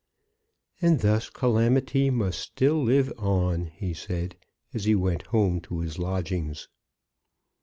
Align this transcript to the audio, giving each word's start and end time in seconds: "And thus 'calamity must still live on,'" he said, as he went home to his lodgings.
"And 0.81 1.01
thus 1.01 1.29
'calamity 1.29 2.09
must 2.09 2.39
still 2.39 2.83
live 2.83 3.13
on,'" 3.19 3.67
he 3.67 3.93
said, 3.93 4.35
as 4.73 4.85
he 4.85 4.95
went 4.95 5.27
home 5.27 5.61
to 5.61 5.81
his 5.81 5.99
lodgings. 5.99 6.67